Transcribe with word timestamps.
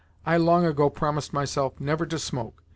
I 0.25 0.35
long 0.35 0.65
ago 0.65 0.89
promised 0.89 1.31
myself 1.31 1.79
never 1.79 2.07
to 2.07 2.17
smoke. 2.17 2.63